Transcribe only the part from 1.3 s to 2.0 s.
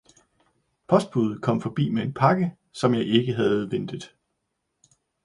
kom forbi